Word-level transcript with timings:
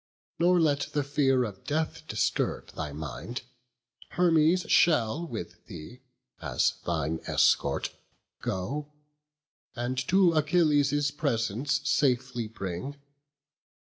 Nor 0.39 0.59
let 0.59 0.87
the 0.93 1.03
fear 1.03 1.43
of 1.43 1.63
death 1.63 2.07
disturb 2.07 2.69
thy 2.71 2.91
mind: 2.91 3.43
Hermes 4.13 4.61
shall 4.67 5.27
with 5.27 5.63
thee, 5.67 6.01
as 6.41 6.73
thine 6.87 7.19
escort, 7.27 7.91
go, 8.41 8.91
And 9.75 9.99
to 10.07 10.33
Achilles' 10.33 11.11
presence 11.11 11.81
safely 11.87 12.47
bring. 12.47 12.95